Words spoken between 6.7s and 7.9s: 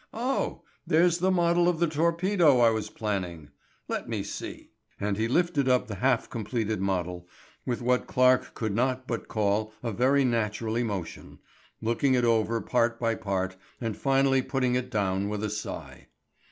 model, with